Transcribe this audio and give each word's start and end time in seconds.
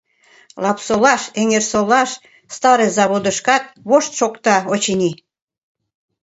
Лапсолаш, 0.63 1.23
Эҥерсолаш, 1.41 2.11
Старый 2.55 2.91
Заводышкат 2.97 3.63
вошт 3.89 4.11
шокта, 4.19 4.55
очыни. 4.73 5.11